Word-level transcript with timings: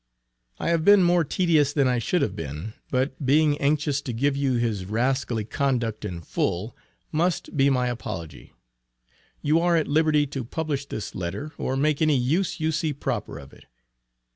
I 0.59 0.71
have 0.71 0.83
been 0.83 1.03
more 1.03 1.23
tedious 1.23 1.73
than 1.73 1.87
I 1.87 1.99
should 1.99 2.23
have 2.23 2.35
been, 2.35 2.73
but 2.89 3.23
being 3.23 3.55
anxious 3.59 4.01
to 4.01 4.11
give 4.13 4.35
you 4.35 4.53
his 4.53 4.85
rascally 4.85 5.45
conduct 5.45 6.03
in 6.05 6.21
full, 6.21 6.75
must 7.11 7.55
be 7.55 7.69
my 7.69 7.85
apology. 7.85 8.51
You 9.43 9.59
are 9.59 9.77
at 9.77 9.87
liberty 9.87 10.25
to 10.25 10.43
publish 10.43 10.87
this 10.87 11.13
letter, 11.13 11.51
or 11.59 11.77
make 11.77 12.01
any 12.01 12.17
use 12.17 12.59
you 12.59 12.71
see 12.71 12.93
proper 12.93 13.37
of 13.37 13.53
it. 13.53 13.65